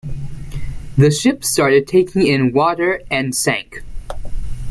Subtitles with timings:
[0.97, 3.83] The ship started taking in water and sank.